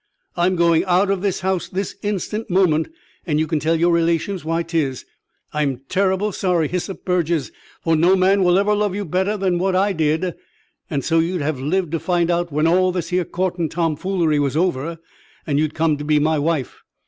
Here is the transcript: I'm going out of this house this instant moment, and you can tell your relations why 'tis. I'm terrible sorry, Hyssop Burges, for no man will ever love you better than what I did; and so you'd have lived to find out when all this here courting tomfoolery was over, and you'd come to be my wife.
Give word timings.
I'm 0.35 0.55
going 0.55 0.83
out 0.85 1.11
of 1.11 1.21
this 1.21 1.41
house 1.41 1.69
this 1.69 1.95
instant 2.01 2.49
moment, 2.49 2.87
and 3.27 3.39
you 3.39 3.45
can 3.45 3.59
tell 3.59 3.75
your 3.75 3.91
relations 3.93 4.43
why 4.43 4.63
'tis. 4.63 5.05
I'm 5.53 5.81
terrible 5.89 6.31
sorry, 6.31 6.67
Hyssop 6.67 7.05
Burges, 7.05 7.51
for 7.83 7.95
no 7.95 8.15
man 8.15 8.43
will 8.43 8.57
ever 8.57 8.73
love 8.73 8.95
you 8.95 9.05
better 9.05 9.37
than 9.37 9.59
what 9.59 9.75
I 9.75 9.93
did; 9.93 10.33
and 10.89 11.05
so 11.05 11.19
you'd 11.19 11.41
have 11.41 11.59
lived 11.59 11.91
to 11.91 11.99
find 11.99 12.31
out 12.31 12.51
when 12.51 12.65
all 12.65 12.91
this 12.91 13.09
here 13.09 13.25
courting 13.25 13.69
tomfoolery 13.69 14.39
was 14.39 14.57
over, 14.57 14.97
and 15.45 15.59
you'd 15.59 15.75
come 15.75 15.97
to 15.97 16.03
be 16.03 16.17
my 16.17 16.39
wife. 16.39 16.81